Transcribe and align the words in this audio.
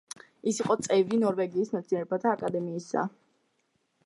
ის 0.51 0.61
იყო 0.61 0.77
წევრი 0.87 1.19
ნორვეგიის 1.25 1.71
მეცნიერებათა 1.77 2.35
აკადემიისა. 2.39 3.05